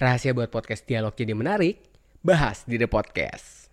[0.00, 1.76] Rahasia buat podcast dialog jadi menarik?
[2.24, 3.68] Bahas di The Podcast.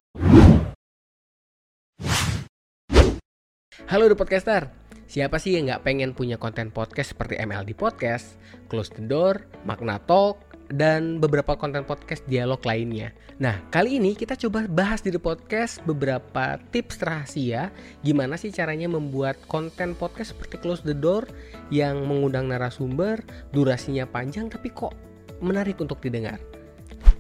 [3.88, 4.68] Halo The Podcaster,
[5.08, 8.36] siapa sih yang nggak pengen punya konten podcast seperti MLD Podcast,
[8.68, 13.16] Close the Door, Magna Talk, dan beberapa konten podcast dialog lainnya.
[13.40, 17.72] Nah, kali ini kita coba bahas di The Podcast beberapa tips rahasia
[18.04, 21.32] gimana sih caranya membuat konten podcast seperti Close the Door
[21.72, 23.24] yang mengundang narasumber,
[23.56, 25.08] durasinya panjang tapi kok
[25.44, 26.42] menarik untuk didengar.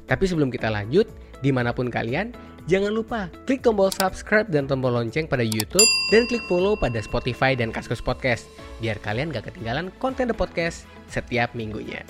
[0.08, 1.06] Tapi sebelum kita lanjut,
[1.44, 2.32] di mana pun kalian,
[2.66, 7.54] jangan lupa klik tombol subscribe dan tombol lonceng pada YouTube dan klik follow pada Spotify
[7.54, 8.48] dan Kaskus Podcast
[8.80, 12.04] biar kalian gak ketinggalan konten The Podcast setiap minggunya.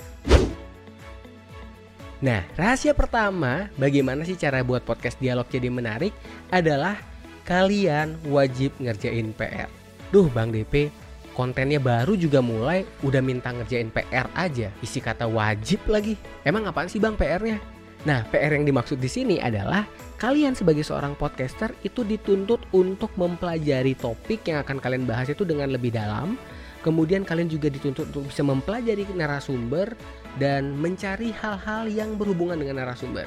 [2.18, 6.10] Nah, rahasia pertama bagaimana sih cara buat podcast dialog jadi menarik
[6.50, 6.98] adalah
[7.46, 9.70] kalian wajib ngerjain PR.
[10.10, 10.90] Duh, Bang DP,
[11.38, 14.74] kontennya baru juga mulai udah minta ngerjain PR aja.
[14.82, 16.18] Isi kata wajib lagi.
[16.42, 17.62] Emang apaan sih Bang PR-nya?
[18.02, 19.86] Nah, PR yang dimaksud di sini adalah
[20.18, 25.70] kalian sebagai seorang podcaster itu dituntut untuk mempelajari topik yang akan kalian bahas itu dengan
[25.70, 26.34] lebih dalam.
[26.82, 29.94] Kemudian kalian juga dituntut untuk bisa mempelajari narasumber
[30.42, 33.26] dan mencari hal-hal yang berhubungan dengan narasumber.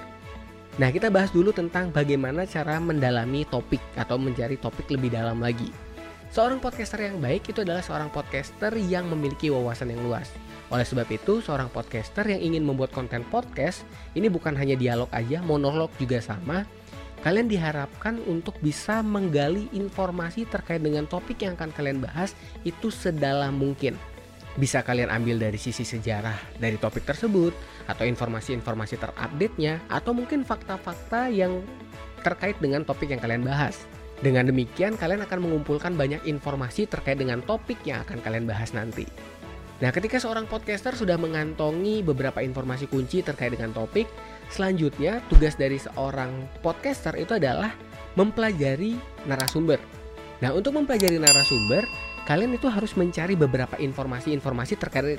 [0.79, 5.90] Nah, kita bahas dulu tentang bagaimana cara mendalami topik atau mencari topik lebih dalam lagi.
[6.31, 10.31] Seorang podcaster yang baik itu adalah seorang podcaster yang memiliki wawasan yang luas.
[10.71, 13.83] Oleh sebab itu, seorang podcaster yang ingin membuat konten podcast
[14.15, 16.63] ini bukan hanya dialog aja, monolog juga sama.
[17.19, 22.31] Kalian diharapkan untuk bisa menggali informasi terkait dengan topik yang akan kalian bahas
[22.63, 23.99] itu sedalam mungkin.
[24.55, 27.51] Bisa kalian ambil dari sisi sejarah dari topik tersebut,
[27.91, 31.59] atau informasi-informasi terupdate-nya, atau mungkin fakta-fakta yang
[32.23, 33.83] terkait dengan topik yang kalian bahas.
[34.21, 39.09] Dengan demikian, kalian akan mengumpulkan banyak informasi terkait dengan topik yang akan kalian bahas nanti.
[39.81, 44.05] Nah, ketika seorang podcaster sudah mengantongi beberapa informasi kunci terkait dengan topik,
[44.53, 47.73] selanjutnya tugas dari seorang podcaster itu adalah
[48.13, 48.93] mempelajari
[49.25, 49.81] narasumber.
[50.45, 51.81] Nah, untuk mempelajari narasumber,
[52.29, 55.17] kalian itu harus mencari beberapa informasi-informasi terkait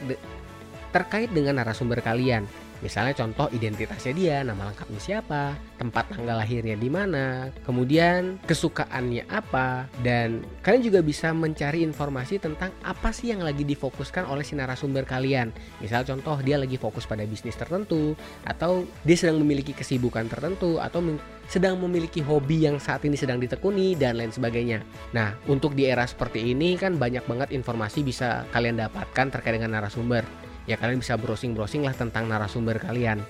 [0.95, 2.47] terkait dengan narasumber kalian.
[2.83, 9.87] Misalnya contoh identitasnya dia, nama lengkapnya siapa, tempat tanggal lahirnya di mana, kemudian kesukaannya apa,
[10.03, 15.07] dan kalian juga bisa mencari informasi tentang apa sih yang lagi difokuskan oleh si narasumber
[15.07, 15.55] kalian.
[15.79, 20.99] Misal contoh dia lagi fokus pada bisnis tertentu, atau dia sedang memiliki kesibukan tertentu, atau
[21.47, 24.83] sedang memiliki hobi yang saat ini sedang ditekuni dan lain sebagainya.
[25.15, 29.79] Nah, untuk di era seperti ini kan banyak banget informasi bisa kalian dapatkan terkait dengan
[29.79, 30.27] narasumber
[30.67, 33.23] ya kalian bisa browsing-browsing lah tentang narasumber kalian.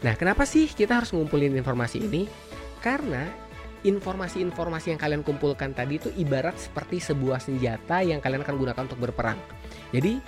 [0.00, 2.24] Nah, kenapa sih kita harus ngumpulin informasi ini?
[2.80, 3.28] Karena
[3.84, 9.00] informasi-informasi yang kalian kumpulkan tadi itu ibarat seperti sebuah senjata yang kalian akan gunakan untuk
[9.00, 9.36] berperang.
[9.92, 10.20] Jadi,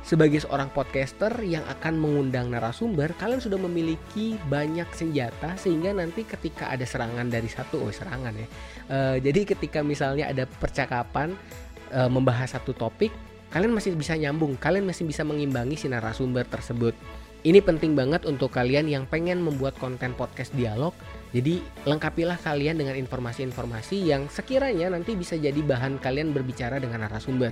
[0.00, 6.72] sebagai seorang podcaster yang akan mengundang narasumber, kalian sudah memiliki banyak senjata sehingga nanti ketika
[6.72, 8.48] ada serangan dari satu, oh serangan ya.
[8.88, 11.36] E, jadi ketika misalnya ada percakapan
[11.92, 13.12] e, membahas satu topik,
[13.50, 16.94] kalian masih bisa nyambung, kalian masih bisa mengimbangi si narasumber tersebut.
[17.40, 20.92] Ini penting banget untuk kalian yang pengen membuat konten podcast dialog.
[21.32, 27.48] Jadi lengkapilah kalian dengan informasi-informasi yang sekiranya nanti bisa jadi bahan kalian berbicara dengan narasumber.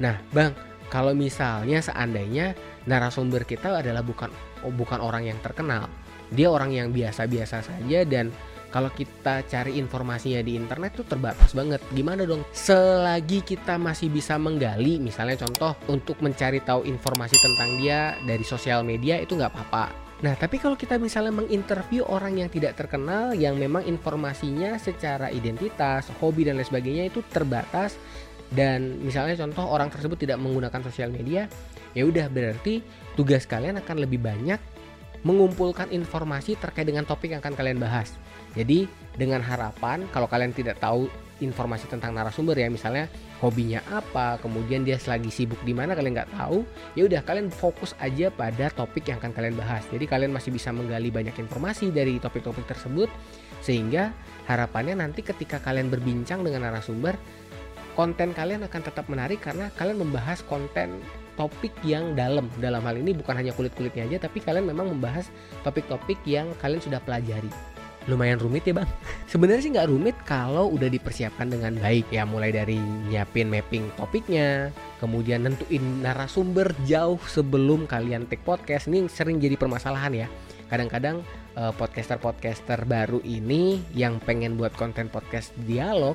[0.00, 0.56] Nah, Bang,
[0.88, 2.56] kalau misalnya seandainya
[2.88, 4.32] narasumber kita adalah bukan
[4.64, 5.92] oh, bukan orang yang terkenal,
[6.32, 8.32] dia orang yang biasa-biasa saja dan
[8.70, 11.82] kalau kita cari informasinya di internet tuh terbatas banget.
[11.90, 12.46] Gimana dong?
[12.54, 18.86] Selagi kita masih bisa menggali, misalnya contoh untuk mencari tahu informasi tentang dia dari sosial
[18.86, 20.10] media itu nggak apa-apa.
[20.20, 26.12] Nah, tapi kalau kita misalnya menginterview orang yang tidak terkenal yang memang informasinya secara identitas,
[26.20, 27.96] hobi dan lain sebagainya itu terbatas
[28.52, 31.48] dan misalnya contoh orang tersebut tidak menggunakan sosial media,
[31.96, 32.84] ya udah berarti
[33.16, 34.60] tugas kalian akan lebih banyak
[35.22, 38.16] mengumpulkan informasi terkait dengan topik yang akan kalian bahas.
[38.56, 41.06] Jadi dengan harapan kalau kalian tidak tahu
[41.40, 43.08] informasi tentang narasumber ya misalnya
[43.40, 47.96] hobinya apa, kemudian dia selagi sibuk di mana kalian nggak tahu, ya udah kalian fokus
[47.96, 49.84] aja pada topik yang akan kalian bahas.
[49.88, 53.08] Jadi kalian masih bisa menggali banyak informasi dari topik-topik tersebut
[53.64, 54.12] sehingga
[54.48, 57.16] harapannya nanti ketika kalian berbincang dengan narasumber
[57.96, 61.02] konten kalian akan tetap menarik karena kalian membahas konten
[61.40, 62.52] topik yang dalam.
[62.60, 65.32] Dalam hal ini bukan hanya kulit-kulitnya aja tapi kalian memang membahas
[65.64, 67.48] topik-topik yang kalian sudah pelajari.
[68.04, 68.88] Lumayan rumit ya bang?
[69.32, 72.28] Sebenarnya sih nggak rumit kalau udah dipersiapkan dengan baik ya.
[72.28, 72.76] Mulai dari
[73.08, 74.68] nyiapin mapping topiknya
[75.00, 78.92] kemudian nentuin narasumber jauh sebelum kalian take podcast.
[78.92, 80.28] Ini sering jadi permasalahan ya.
[80.68, 81.24] Kadang-kadang
[81.56, 86.14] uh, podcaster-podcaster baru ini yang pengen buat konten podcast dialog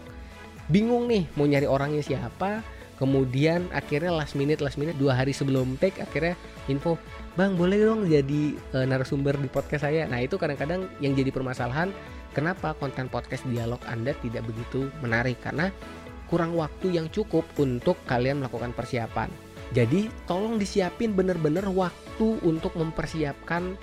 [0.65, 5.75] bingung nih mau nyari orangnya siapa kemudian akhirnya last minute last minute dua hari sebelum
[5.79, 6.39] take akhirnya
[6.71, 6.95] info
[7.35, 10.07] bang boleh dong jadi uh, narasumber di podcast saya.
[10.07, 11.91] Nah itu kadang-kadang yang jadi permasalahan
[12.31, 15.39] kenapa konten podcast dialog anda tidak begitu menarik?
[15.43, 15.67] Karena
[16.31, 19.27] kurang waktu yang cukup untuk kalian melakukan persiapan.
[19.75, 23.75] Jadi tolong disiapin bener-bener waktu untuk mempersiapkan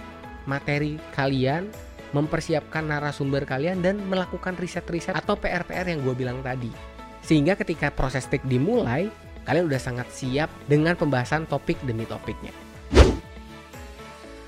[0.49, 1.69] materi kalian
[2.13, 6.69] mempersiapkan narasumber kalian dan melakukan riset-riset atau PR-PR yang gue bilang tadi.
[7.23, 9.09] Sehingga ketika proses take dimulai,
[9.47, 12.53] kalian udah sangat siap dengan pembahasan topik demi topiknya.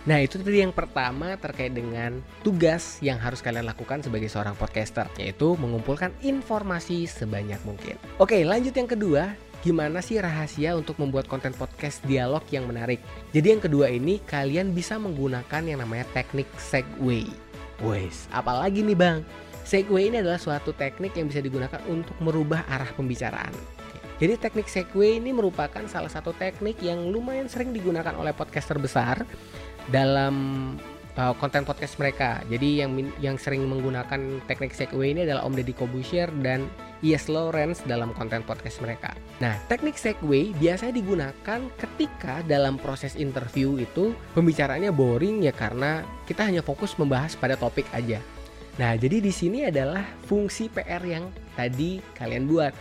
[0.04, 5.08] Nah itu tadi yang pertama terkait dengan tugas yang harus kalian lakukan sebagai seorang podcaster
[5.16, 9.32] Yaitu mengumpulkan informasi sebanyak mungkin Oke lanjut yang kedua
[9.64, 13.00] Gimana sih rahasia untuk membuat konten podcast dialog yang menarik?
[13.32, 17.24] Jadi yang kedua ini kalian bisa menggunakan yang namanya teknik segue
[17.80, 19.18] Wes, apalagi nih bang?
[19.64, 23.52] Segue ini adalah suatu teknik yang bisa digunakan untuk merubah arah pembicaraan.
[24.22, 29.26] Jadi teknik segue ini merupakan salah satu teknik yang lumayan sering digunakan oleh podcaster besar
[29.90, 30.36] dalam
[31.18, 32.42] uh, konten podcast mereka.
[32.46, 36.70] Jadi yang yang sering menggunakan teknik segue ini adalah Om Deddy Kobusier dan
[37.02, 39.18] Yes Lawrence dalam konten podcast mereka.
[39.42, 46.46] Nah, teknik segue biasanya digunakan ketika dalam proses interview itu pembicaraannya boring ya karena kita
[46.46, 48.22] hanya fokus membahas pada topik aja.
[48.74, 52.74] Nah, jadi di sini adalah fungsi PR yang tadi kalian buat.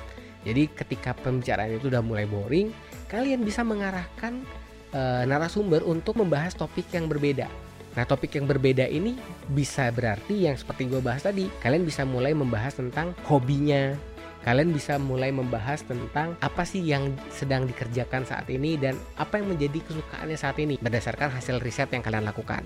[0.43, 2.73] Jadi ketika pembicaraan itu udah mulai boring,
[3.07, 4.41] kalian bisa mengarahkan
[4.89, 7.47] e, narasumber untuk membahas topik yang berbeda.
[7.93, 9.13] Nah, topik yang berbeda ini
[9.53, 13.93] bisa berarti yang seperti gue bahas tadi, kalian bisa mulai membahas tentang hobinya,
[14.41, 19.53] kalian bisa mulai membahas tentang apa sih yang sedang dikerjakan saat ini dan apa yang
[19.53, 22.65] menjadi kesukaannya saat ini berdasarkan hasil riset yang kalian lakukan.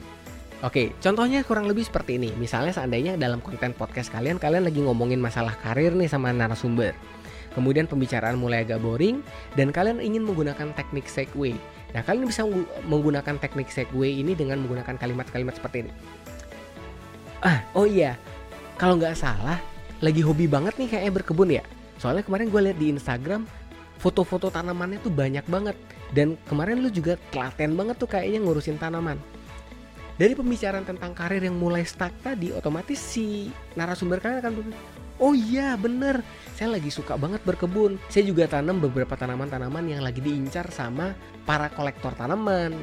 [0.66, 2.34] Oke, contohnya kurang lebih seperti ini.
[2.34, 6.98] Misalnya seandainya dalam konten podcast kalian, kalian lagi ngomongin masalah karir nih sama narasumber.
[7.54, 9.22] Kemudian pembicaraan mulai agak boring
[9.54, 11.54] dan kalian ingin menggunakan teknik segue.
[11.94, 12.42] Nah, kalian bisa
[12.90, 15.92] menggunakan teknik segue ini dengan menggunakan kalimat-kalimat seperti ini.
[17.46, 18.18] Ah, oh iya.
[18.82, 19.62] Kalau nggak salah,
[20.02, 21.62] lagi hobi banget nih kayaknya berkebun ya.
[22.02, 23.46] Soalnya kemarin gue lihat di Instagram
[24.02, 25.78] foto-foto tanamannya tuh banyak banget.
[26.18, 29.22] Dan kemarin lu juga telaten banget tuh kayaknya ngurusin tanaman.
[30.18, 34.82] Dari pembicaraan tentang karir yang mulai stuck tadi, otomatis si narasumber kalian akan berpikir,
[35.22, 36.26] oh iya bener,
[36.58, 38.02] saya lagi suka banget berkebun.
[38.10, 41.14] Saya juga tanam beberapa tanaman-tanaman yang lagi diincar sama
[41.46, 42.74] para kolektor tanaman.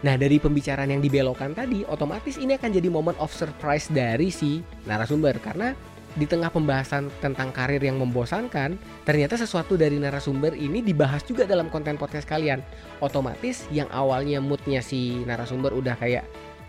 [0.00, 4.64] Nah dari pembicaraan yang dibelokkan tadi, otomatis ini akan jadi momen of surprise dari si
[4.88, 5.76] narasumber karena
[6.16, 11.68] di tengah pembahasan tentang karir yang membosankan, ternyata sesuatu dari narasumber ini dibahas juga dalam
[11.68, 12.64] konten podcast kalian.
[13.04, 16.24] Otomatis yang awalnya moodnya si narasumber udah kayak,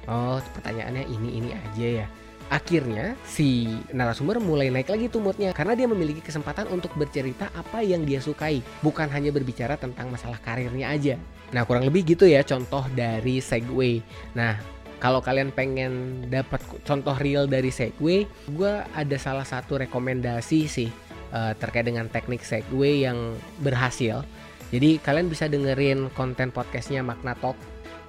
[0.07, 2.07] oh pertanyaannya ini ini aja ya.
[2.51, 7.79] Akhirnya si narasumber mulai naik lagi tuh moodnya karena dia memiliki kesempatan untuk bercerita apa
[7.79, 11.15] yang dia sukai, bukan hanya berbicara tentang masalah karirnya aja.
[11.55, 14.03] Nah kurang lebih gitu ya contoh dari segue.
[14.35, 14.59] Nah
[15.01, 20.93] kalau kalian pengen dapat contoh real dari Segway, gue ada salah satu rekomendasi sih
[21.33, 23.33] uh, terkait dengan teknik Segway yang
[23.65, 24.21] berhasil.
[24.69, 27.57] Jadi kalian bisa dengerin konten podcastnya Magna Talk.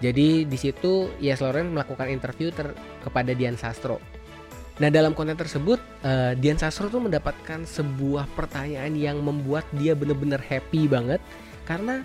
[0.03, 2.75] Jadi di situ Yes Loren melakukan interview ter
[3.07, 4.03] kepada Dian Sastro.
[4.83, 10.43] Nah dalam konten tersebut uh, Dian Sastro tuh mendapatkan sebuah pertanyaan yang membuat dia bener-bener
[10.43, 11.23] happy banget
[11.71, 12.03] karena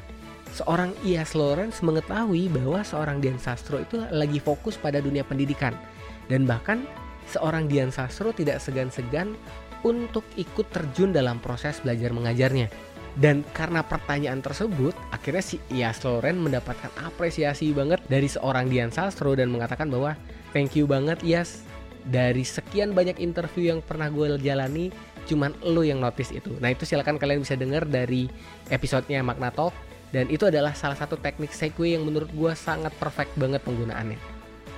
[0.53, 5.73] seorang Ias Lawrence mengetahui bahwa seorang Dian Sastro itu lagi fokus pada dunia pendidikan
[6.29, 6.85] dan bahkan
[7.33, 9.33] seorang Dian Sastro tidak segan-segan
[9.81, 12.69] untuk ikut terjun dalam proses belajar mengajarnya.
[13.17, 19.33] Dan karena pertanyaan tersebut, akhirnya si Ias Loren mendapatkan apresiasi banget dari seorang Dian Sastro
[19.33, 20.13] dan mengatakan bahwa
[20.53, 21.65] thank you banget Ias
[22.05, 24.93] dari sekian banyak interview yang pernah gue jalani
[25.27, 26.55] cuman lo yang notice itu.
[26.61, 28.31] Nah itu silakan kalian bisa dengar dari
[28.71, 29.75] episodenya Magna Talk
[30.15, 34.15] dan itu adalah salah satu teknik segue yang menurut gue sangat perfect banget penggunaannya.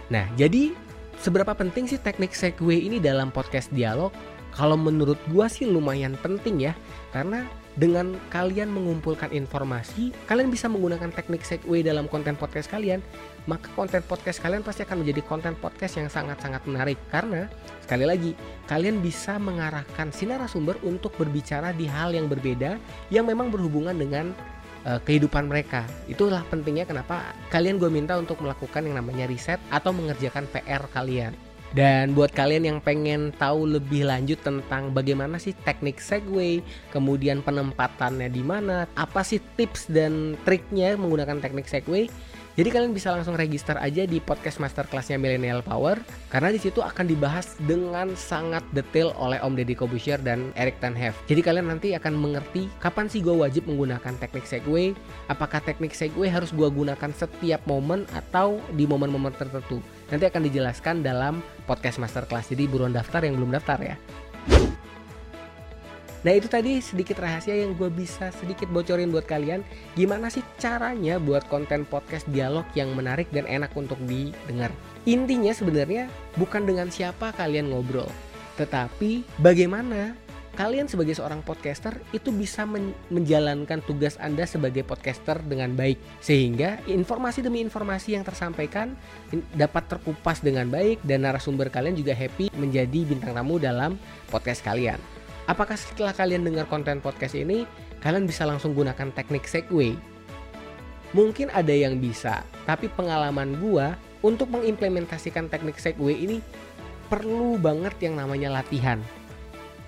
[0.10, 0.74] Nah, jadi
[1.22, 4.10] seberapa penting sih teknik segue ini dalam podcast dialog?
[4.50, 6.74] Kalau menurut gue sih lumayan penting ya,
[7.14, 7.46] karena
[7.78, 13.04] dengan kalian mengumpulkan informasi, kalian bisa menggunakan teknik segue dalam konten podcast kalian,
[13.46, 17.50] maka konten podcast kalian pasti akan menjadi konten podcast yang sangat-sangat menarik karena
[17.82, 18.32] sekali lagi
[18.70, 22.78] kalian bisa mengarahkan si narasumber untuk berbicara di hal yang berbeda
[23.10, 24.34] yang memang berhubungan dengan
[24.86, 25.86] uh, kehidupan mereka.
[26.06, 31.49] Itulah pentingnya kenapa kalian gue minta untuk melakukan yang namanya riset atau mengerjakan PR kalian.
[31.70, 38.26] Dan buat kalian yang pengen tahu lebih lanjut tentang bagaimana sih teknik segue, kemudian penempatannya
[38.26, 42.10] di mana, apa sih tips dan triknya menggunakan teknik segue,
[42.60, 45.96] Jadi kalian bisa langsung register aja di podcast masterclassnya Millennial Power
[46.28, 51.16] karena di situ akan dibahas dengan sangat detail oleh Om Deddy Kobusier dan Eric Tanhef.
[51.32, 54.92] Jadi kalian nanti akan mengerti kapan sih gue wajib menggunakan teknik segway,
[55.32, 59.80] apakah teknik segway harus gue gunakan setiap momen atau di momen-momen tertentu.
[60.12, 62.52] Nanti akan dijelaskan dalam podcast masterclass.
[62.52, 63.96] Jadi buruan daftar yang belum daftar ya.
[66.20, 69.64] Nah itu tadi sedikit rahasia yang gue bisa sedikit bocorin buat kalian.
[69.96, 74.72] Gimana sih caranya buat konten podcast dialog yang menarik dan enak untuk didengar?
[75.08, 78.12] Intinya sebenarnya bukan dengan siapa kalian ngobrol
[78.60, 80.12] Tetapi bagaimana
[80.60, 85.96] kalian sebagai seorang podcaster itu bisa men menjalankan tugas Anda sebagai podcaster dengan baik.
[86.20, 88.92] Sehingga informasi demi informasi yang tersampaikan
[89.56, 93.96] dapat terkupas dengan baik dan narasumber kalian juga happy menjadi bintang tamu dalam
[94.28, 95.00] podcast kalian.
[95.50, 97.66] Apakah setelah kalian dengar konten podcast ini,
[98.06, 99.98] kalian bisa langsung gunakan teknik segway?
[101.10, 106.38] Mungkin ada yang bisa, tapi pengalaman gua untuk mengimplementasikan teknik segway ini
[107.10, 109.02] perlu banget yang namanya latihan.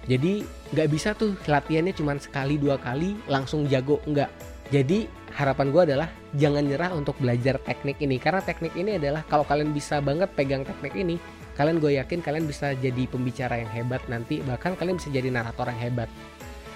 [0.10, 0.42] Jadi
[0.74, 4.34] nggak bisa tuh latihannya cuma sekali dua kali langsung jago nggak.
[4.74, 5.06] Jadi
[5.38, 9.78] harapan gue adalah jangan nyerah untuk belajar teknik ini karena teknik ini adalah kalau kalian
[9.78, 11.16] bisa banget pegang teknik ini
[11.60, 15.68] kalian gue yakin kalian bisa jadi pembicara yang hebat nanti bahkan kalian bisa jadi narator
[15.72, 16.10] yang hebat.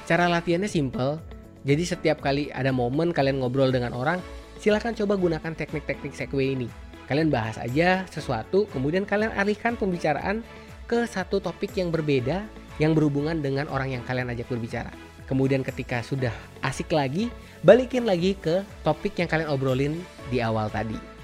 [0.06, 1.18] Cara latihannya simple
[1.66, 4.22] jadi setiap kali ada momen kalian ngobrol dengan orang
[4.62, 6.68] silahkan coba gunakan teknik-teknik segway ini.
[7.06, 10.46] Kalian bahas aja sesuatu kemudian kalian alihkan pembicaraan
[10.86, 12.46] ke satu topik yang berbeda
[12.78, 14.94] yang berhubungan dengan orang yang kalian ajak berbicara.
[15.26, 17.34] Kemudian ketika sudah asik lagi
[17.66, 19.98] balikin lagi ke topik yang kalian obrolin
[20.30, 21.15] di awal tadi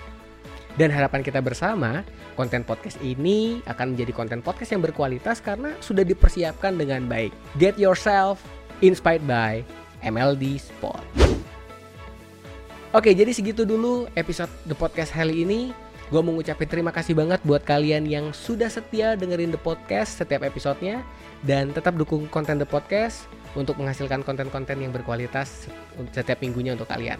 [0.79, 2.05] dan harapan kita bersama
[2.39, 7.35] konten podcast ini akan menjadi konten podcast yang berkualitas karena sudah dipersiapkan dengan baik.
[7.59, 8.39] Get yourself
[8.79, 9.63] inspired by
[10.01, 11.03] MLD Sport.
[12.91, 15.71] Oke, jadi segitu dulu episode The Podcast kali ini.
[16.11, 20.43] Gue mau ngucapin terima kasih banget buat kalian yang sudah setia dengerin The Podcast setiap
[20.43, 20.99] episodenya.
[21.39, 25.71] Dan tetap dukung konten The Podcast untuk menghasilkan konten-konten yang berkualitas
[26.11, 27.15] setiap minggunya untuk kalian.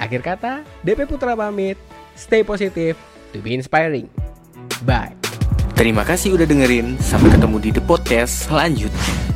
[0.00, 1.76] Akhir kata, DP Putra pamit.
[2.14, 2.96] Stay positive
[3.32, 4.08] to be inspiring.
[4.84, 5.16] Bye.
[5.72, 7.00] Terima kasih udah dengerin.
[7.00, 9.31] Sampai ketemu di The Podcast selanjutnya.